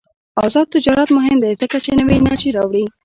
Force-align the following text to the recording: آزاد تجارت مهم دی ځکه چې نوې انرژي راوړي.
آزاد 0.45 0.67
تجارت 0.75 1.09
مهم 1.17 1.37
دی 1.43 1.51
ځکه 1.61 1.77
چې 1.83 1.91
نوې 1.99 2.13
انرژي 2.19 2.49
راوړي. 2.57 2.83